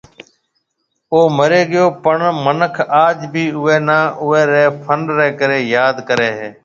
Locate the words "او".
1.13-1.19